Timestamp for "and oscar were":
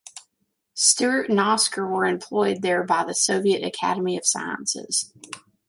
1.29-2.05